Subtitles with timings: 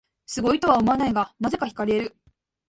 [0.25, 2.15] すごいとは思わないが、なぜか惹かれる